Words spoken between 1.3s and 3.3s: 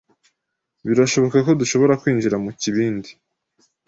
ko dushobora kwinjira mukibindi.